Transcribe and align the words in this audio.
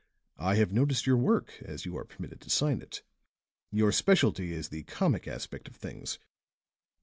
"I 0.39 0.55
have 0.55 0.71
noticed 0.73 1.05
your 1.05 1.17
work, 1.17 1.61
as 1.63 1.85
you 1.85 1.95
are 1.95 2.05
permitted 2.05 2.41
to 2.41 2.49
sign 2.49 2.81
it. 2.81 3.03
Your 3.71 3.91
specialty 3.91 4.51
is 4.51 4.69
the 4.69 4.81
comic 4.81 5.27
aspect 5.27 5.67
of 5.67 5.75
things. 5.75 6.17